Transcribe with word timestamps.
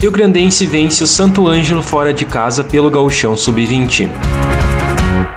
Rio 0.00 0.12
Grandense 0.12 0.64
vence 0.64 1.02
o 1.02 1.08
Santo 1.08 1.48
Ângelo 1.48 1.82
fora 1.82 2.14
de 2.14 2.24
casa 2.24 2.62
pelo 2.62 2.88
Gauchão 2.88 3.36
Sub-20. 3.36 4.08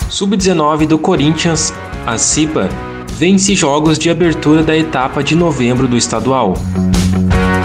Sub-19 0.08 0.86
do 0.86 1.00
Corinthians, 1.00 1.74
a 2.06 2.16
CIPA, 2.16 2.70
vence 3.08 3.56
jogos 3.56 3.98
de 3.98 4.08
abertura 4.08 4.62
da 4.62 4.78
etapa 4.78 5.24
de 5.24 5.36
novembro 5.36 5.88
do 5.88 5.98
estadual. 5.98 6.54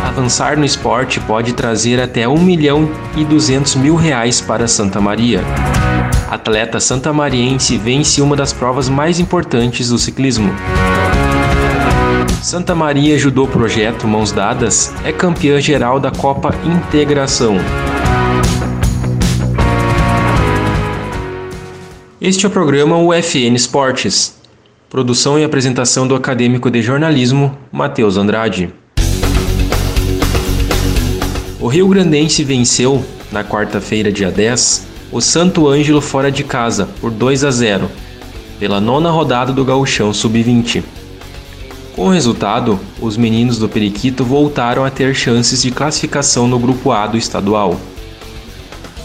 Avançar 0.06 0.56
no 0.56 0.64
esporte 0.64 1.20
pode 1.20 1.52
trazer 1.52 2.00
até 2.00 2.26
1 2.26 2.38
milhão 2.38 2.88
e 3.14 3.26
200 3.26 3.74
mil 3.74 3.94
reais 3.94 4.40
para 4.40 4.66
Santa 4.66 4.98
Maria. 4.98 5.42
Atleta 6.30 6.80
santamariense 6.80 7.76
vence 7.76 8.22
uma 8.22 8.34
das 8.34 8.54
provas 8.54 8.88
mais 8.88 9.20
importantes 9.20 9.90
do 9.90 9.98
ciclismo. 9.98 10.50
Santa 12.46 12.76
Maria 12.76 13.18
Judô 13.18 13.48
Projeto 13.48 14.06
Mãos 14.06 14.30
Dadas 14.30 14.94
é 15.04 15.12
campeã 15.12 15.60
geral 15.60 15.98
da 15.98 16.12
Copa 16.12 16.54
Integração. 16.64 17.56
Este 22.20 22.46
é 22.46 22.48
o 22.48 22.52
programa 22.52 22.98
UFN 22.98 23.56
Esportes. 23.56 24.40
Produção 24.88 25.36
e 25.36 25.42
apresentação 25.42 26.06
do 26.06 26.14
acadêmico 26.14 26.70
de 26.70 26.82
jornalismo 26.82 27.58
Matheus 27.72 28.16
Andrade. 28.16 28.72
O 31.58 31.66
Rio 31.66 31.88
Grandense 31.88 32.44
venceu, 32.44 33.04
na 33.32 33.42
quarta-feira, 33.42 34.12
dia 34.12 34.30
10, 34.30 34.86
o 35.10 35.20
Santo 35.20 35.66
Ângelo 35.66 36.00
fora 36.00 36.30
de 36.30 36.44
casa 36.44 36.88
por 37.00 37.10
2 37.10 37.42
a 37.42 37.50
0, 37.50 37.90
pela 38.60 38.80
nona 38.80 39.10
rodada 39.10 39.52
do 39.52 39.64
Gauchão 39.64 40.14
Sub-20. 40.14 40.84
Com 41.96 42.08
o 42.08 42.10
resultado, 42.10 42.78
os 43.00 43.16
meninos 43.16 43.56
do 43.58 43.70
Periquito 43.70 44.22
voltaram 44.22 44.84
a 44.84 44.90
ter 44.90 45.14
chances 45.14 45.62
de 45.62 45.70
classificação 45.70 46.46
no 46.46 46.58
Grupo 46.58 46.92
A 46.92 47.06
do 47.06 47.16
estadual. 47.16 47.80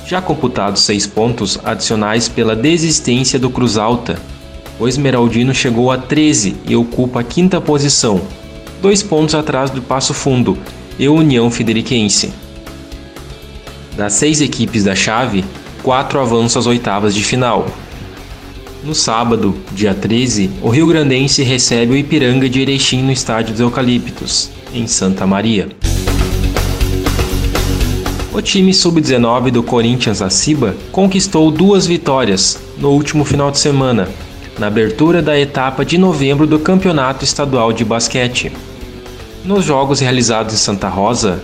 Já 0.05 0.21
computados 0.21 0.81
seis 0.81 1.07
pontos 1.07 1.57
adicionais 1.63 2.27
pela 2.27 2.53
desistência 2.53 3.39
do 3.39 3.49
Cruz 3.49 3.77
Alta, 3.77 4.19
o 4.77 4.89
Esmeraldino 4.89 5.53
chegou 5.53 5.89
a 5.89 5.97
13 5.97 6.57
e 6.65 6.75
ocupa 6.75 7.21
a 7.21 7.23
quinta 7.23 7.61
posição, 7.61 8.19
dois 8.81 9.01
pontos 9.01 9.35
atrás 9.35 9.69
do 9.71 9.81
Passo 9.81 10.13
Fundo 10.13 10.57
e 10.99 11.07
União 11.07 11.49
Federiquense. 11.49 12.33
Das 13.95 14.11
seis 14.13 14.41
equipes 14.41 14.83
da 14.83 14.95
chave, 14.95 15.45
quatro 15.81 16.19
avançam 16.19 16.59
às 16.59 16.65
oitavas 16.65 17.15
de 17.15 17.23
final. 17.23 17.67
No 18.83 18.95
sábado, 18.95 19.55
dia 19.73 19.93
13, 19.93 20.49
o 20.59 20.69
Rio 20.69 20.87
Grandense 20.87 21.43
recebe 21.43 21.93
o 21.93 21.95
Ipiranga 21.95 22.49
de 22.49 22.61
Erechim 22.61 23.03
no 23.03 23.11
Estádio 23.11 23.51
dos 23.51 23.59
Eucaliptos, 23.59 24.49
em 24.73 24.87
Santa 24.87 25.27
Maria. 25.27 25.69
O 28.33 28.41
time 28.41 28.73
sub-19 28.73 29.51
do 29.51 29.61
Corinthians 29.61 30.19
Aciba 30.19 30.75
conquistou 30.91 31.51
duas 31.51 31.85
vitórias 31.85 32.57
no 32.79 32.89
último 32.89 33.23
final 33.23 33.51
de 33.51 33.59
semana, 33.59 34.09
na 34.57 34.65
abertura 34.65 35.21
da 35.21 35.39
etapa 35.39 35.85
de 35.85 35.99
novembro 35.99 36.47
do 36.47 36.57
Campeonato 36.57 37.23
Estadual 37.23 37.71
de 37.71 37.85
Basquete. 37.85 38.51
Nos 39.45 39.63
jogos 39.63 39.99
realizados 39.99 40.55
em 40.55 40.57
Santa 40.57 40.89
Rosa, 40.89 41.39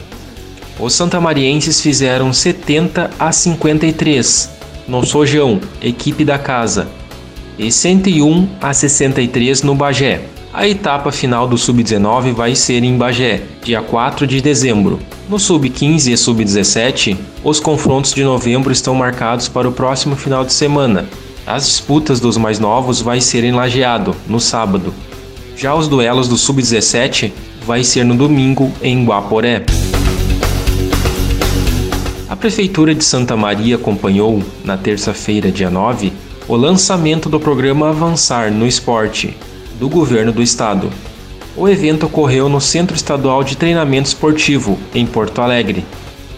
os 0.79 0.93
santamarienses 0.93 1.79
fizeram 1.81 2.33
70 2.33 3.11
a 3.19 3.31
53 3.31 4.49
no 4.87 5.05
Sojão, 5.05 5.61
equipe 5.83 6.25
da 6.25 6.39
casa, 6.39 6.87
e 7.57 7.71
101 7.71 8.47
a 8.61 8.73
63 8.73 9.63
no 9.63 9.75
Bagé. 9.75 10.21
A 10.53 10.67
etapa 10.67 11.11
final 11.11 11.47
do 11.47 11.57
Sub-19 11.57 12.33
vai 12.33 12.55
ser 12.55 12.83
em 12.83 12.97
Bagé, 12.97 13.41
dia 13.63 13.81
4 13.81 14.25
de 14.25 14.41
dezembro. 14.41 14.99
No 15.29 15.37
Sub-15 15.37 16.11
e 16.11 16.17
Sub-17, 16.17 17.17
os 17.43 17.59
confrontos 17.59 18.13
de 18.13 18.23
novembro 18.23 18.71
estão 18.71 18.95
marcados 18.95 19.47
para 19.47 19.67
o 19.67 19.71
próximo 19.71 20.15
final 20.15 20.43
de 20.43 20.53
semana. 20.53 21.05
As 21.45 21.65
disputas 21.65 22.19
dos 22.19 22.37
mais 22.37 22.59
novos 22.59 23.01
vai 23.01 23.21
ser 23.21 23.43
em 23.43 23.51
Lajeado, 23.51 24.15
no 24.27 24.39
sábado. 24.39 24.93
Já 25.55 25.75
os 25.75 25.87
duelos 25.87 26.27
do 26.27 26.37
Sub-17 26.37 27.31
vai 27.65 27.83
ser 27.83 28.03
no 28.03 28.15
domingo 28.15 28.71
em 28.81 29.05
Guaporé. 29.05 29.63
A 32.29 32.35
Prefeitura 32.35 32.93
de 32.93 33.03
Santa 33.03 33.35
Maria 33.35 33.75
acompanhou, 33.75 34.41
na 34.63 34.77
terça-feira, 34.77 35.51
dia 35.51 35.69
9, 35.69 36.11
o 36.47 36.55
lançamento 36.55 37.27
do 37.27 37.41
programa 37.41 37.89
Avançar 37.89 38.49
no 38.49 38.65
Esporte, 38.65 39.35
do 39.77 39.89
Governo 39.89 40.31
do 40.31 40.41
Estado. 40.41 40.89
O 41.57 41.67
evento 41.67 42.05
ocorreu 42.05 42.47
no 42.47 42.61
Centro 42.61 42.95
Estadual 42.95 43.43
de 43.43 43.57
Treinamento 43.57 44.07
Esportivo, 44.07 44.79
em 44.95 45.05
Porto 45.05 45.41
Alegre. 45.41 45.83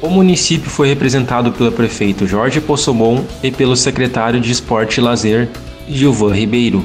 O 0.01 0.09
município 0.09 0.67
foi 0.67 0.87
representado 0.87 1.51
pelo 1.51 1.71
prefeito 1.71 2.25
Jorge 2.25 2.59
Possomon 2.59 3.23
e 3.43 3.51
pelo 3.51 3.75
secretário 3.75 4.41
de 4.41 4.51
Esporte 4.51 4.97
e 4.97 5.01
Lazer, 5.01 5.47
Gilvan 5.87 6.33
Ribeiro. 6.33 6.83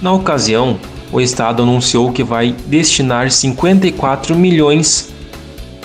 Na 0.00 0.12
ocasião, 0.12 0.78
o 1.10 1.20
Estado 1.20 1.64
anunciou 1.64 2.12
que 2.12 2.22
vai 2.22 2.54
destinar 2.66 3.32
54 3.32 4.36
milhões 4.36 5.08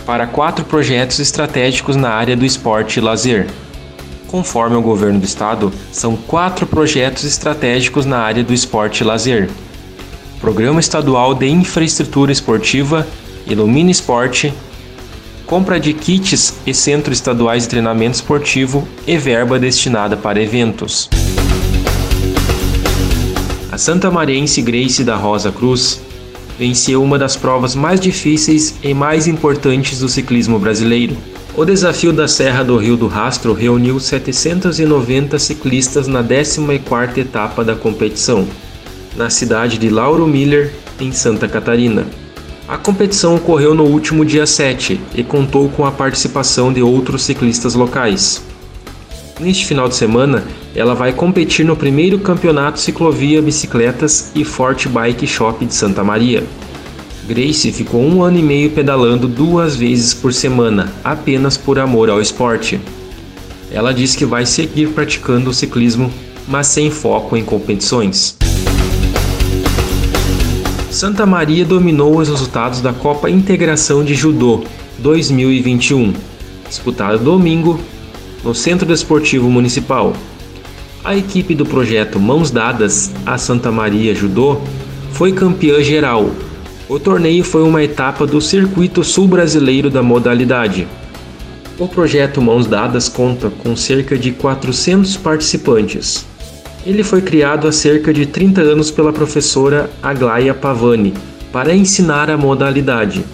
para 0.05 0.27
quatro 0.27 0.65
projetos 0.65 1.19
estratégicos 1.19 1.95
na 1.95 2.09
área 2.09 2.35
do 2.35 2.45
esporte 2.45 2.97
e 2.97 3.01
lazer. 3.01 3.47
Conforme 4.33 4.75
o 4.75 4.81
governo 4.81 5.19
do 5.19 5.25
estado, 5.25 5.71
são 5.91 6.16
quatro 6.16 6.66
projetos 6.66 7.23
estratégicos 7.23 8.03
na 8.03 8.17
área 8.17 8.44
do 8.44 8.51
esporte 8.51 9.01
e 9.01 9.03
lazer. 9.03 9.47
Programa 10.41 10.79
Estadual 10.79 11.35
de 11.35 11.47
Infraestrutura 11.47 12.31
Esportiva, 12.31 13.07
Ilumina 13.45 13.91
Esporte, 13.91 14.51
compra 15.45 15.79
de 15.79 15.94
kits 15.94 16.55
e 16.66 16.73
centros 16.73 17.19
estaduais 17.19 17.61
de 17.61 17.69
treinamento 17.69 18.16
esportivo 18.16 18.88
e 19.05 19.19
verba 19.19 19.59
destinada 19.59 20.17
para 20.17 20.41
eventos. 20.41 21.07
A 23.71 23.77
Santa 23.77 24.09
Mariense 24.09 24.63
Grace 24.63 25.03
da 25.03 25.15
Rosa 25.15 25.51
Cruz 25.51 26.01
venceu 26.57 27.03
uma 27.03 27.19
das 27.19 27.35
provas 27.35 27.75
mais 27.75 28.00
difíceis 28.00 28.73
e 28.81 28.95
mais 28.95 29.27
importantes 29.27 30.00
do 30.00 30.09
ciclismo 30.09 30.57
brasileiro. 30.57 31.15
O 31.55 31.63
desafio 31.63 32.11
da 32.11 32.27
Serra 32.27 32.63
do 32.63 32.77
Rio 32.77 32.97
do 32.97 33.05
Rastro 33.05 33.53
reuniu 33.53 33.99
790 33.99 35.37
ciclistas 35.37 36.07
na 36.07 36.23
14ª 36.23 37.19
etapa 37.19 37.63
da 37.63 37.75
competição, 37.75 38.47
na 39.15 39.29
cidade 39.29 39.77
de 39.77 39.87
Lauro 39.87 40.25
Miller, 40.25 40.73
em 40.99 41.11
Santa 41.11 41.47
Catarina. 41.47 42.07
A 42.67 42.75
competição 42.75 43.35
ocorreu 43.35 43.75
no 43.75 43.83
último 43.83 44.25
dia 44.25 44.47
7 44.47 44.99
e 45.13 45.23
contou 45.23 45.69
com 45.69 45.85
a 45.85 45.91
participação 45.91 46.73
de 46.73 46.81
outros 46.81 47.21
ciclistas 47.21 47.75
locais. 47.75 48.41
Neste 49.39 49.67
final 49.67 49.87
de 49.87 49.95
semana, 49.95 50.43
ela 50.75 50.95
vai 50.95 51.13
competir 51.13 51.63
no 51.63 51.75
primeiro 51.75 52.17
campeonato 52.17 52.79
Ciclovia 52.79 53.43
Bicicletas 53.43 54.31
e 54.33 54.43
Forte 54.43 54.89
Bike 54.89 55.27
Shop 55.27 55.63
de 55.63 55.75
Santa 55.75 56.03
Maria. 56.03 56.44
Grace 57.27 57.71
ficou 57.71 58.01
um 58.01 58.21
ano 58.21 58.37
e 58.37 58.43
meio 58.43 58.71
pedalando 58.71 59.29
duas 59.29 59.77
vezes 59.77 60.13
por 60.13 60.33
semana, 60.33 60.91
apenas 61.03 61.55
por 61.55 61.79
amor 61.79 62.09
ao 62.09 62.21
esporte. 62.21 62.81
Ela 63.71 63.93
diz 63.93 64.13
que 64.13 64.25
vai 64.25 64.45
seguir 64.45 64.89
praticando 64.89 65.49
o 65.49 65.53
ciclismo, 65.53 66.11
mas 66.47 66.67
sem 66.67 66.91
foco 66.91 67.37
em 67.37 67.43
competições. 67.43 68.35
Santa 70.91 71.25
Maria 71.25 71.65
dominou 71.65 72.17
os 72.17 72.27
resultados 72.27 72.81
da 72.81 72.91
Copa 72.91 73.29
Integração 73.29 74.03
de 74.03 74.13
Judô 74.13 74.63
2021, 74.99 76.13
disputada 76.67 77.17
domingo 77.17 77.79
no 78.43 78.53
Centro 78.53 78.85
Desportivo 78.85 79.49
Municipal. 79.49 80.13
A 81.03 81.15
equipe 81.15 81.55
do 81.55 81.65
projeto 81.65 82.19
Mãos 82.19 82.51
Dadas 82.51 83.11
a 83.25 83.37
Santa 83.37 83.71
Maria 83.71 84.13
Judô 84.13 84.61
foi 85.13 85.31
campeã 85.31 85.81
geral. 85.81 86.29
O 86.94 87.00
torneio 87.00 87.44
foi 87.44 87.63
uma 87.63 87.84
etapa 87.84 88.28
do 88.28 88.40
Circuito 88.40 89.04
Sul 89.04 89.28
Brasileiro 89.28 89.90
da 89.90 90.04
modalidade. 90.04 90.88
O 91.80 91.88
projeto 91.88 92.40
Mãos 92.40 92.68
Dadas 92.68 93.10
conta 93.10 93.50
com 93.50 93.75
cerca 93.75 94.16
de 94.16 94.31
400 94.31 95.18
participantes. 95.18 96.24
Ele 96.86 97.04
foi 97.04 97.24
criado 97.24 97.68
há 97.68 97.72
cerca 97.72 98.13
de 98.13 98.28
30 98.28 98.62
anos 98.62 98.92
pela 98.92 99.12
professora 99.12 99.90
Aglaia 100.04 100.54
Pavani 100.54 101.16
para 101.51 101.74
ensinar 101.74 102.30
a 102.30 102.38
modalidade. 102.38 103.25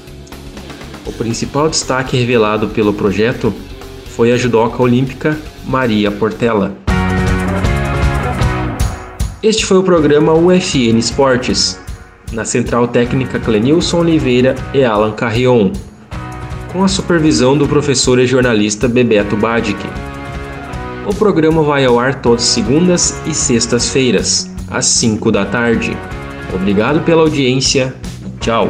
O 1.06 1.12
principal 1.12 1.68
destaque 1.68 2.16
revelado 2.16 2.70
pelo 2.70 2.94
projeto 2.94 3.54
foi 4.16 4.32
a 4.32 4.38
judoca 4.38 4.82
olímpica 4.82 5.38
Maria 5.66 6.10
Portela. 6.10 6.78
Este 9.44 9.66
foi 9.66 9.80
o 9.80 9.84
programa 9.84 10.34
UFN 10.34 10.98
Esportes, 10.98 11.78
na 12.32 12.46
central 12.46 12.88
técnica 12.88 13.40
Clenilson 13.40 14.00
Oliveira 14.00 14.56
e 14.74 14.84
Alan 14.84 15.12
Carrion, 15.12 15.72
com 16.72 16.84
a 16.84 16.88
supervisão 16.88 17.58
do 17.58 17.68
professor 17.68 18.20
e 18.20 18.28
jornalista 18.28 18.88
Bebeto 18.88 19.36
Badic. 19.36 19.80
O 21.08 21.16
programa 21.16 21.64
vai 21.64 21.86
ao 21.86 22.00
ar 22.00 22.22
todas 22.22 22.44
segundas 22.44 23.20
e 23.26 23.34
sextas-feiras, 23.34 24.50
às 24.70 24.86
5 24.86 25.32
da 25.32 25.46
tarde. 25.46 25.98
Obrigado 26.54 27.02
pela 27.02 27.22
audiência. 27.22 27.96
Tchau. 28.40 28.70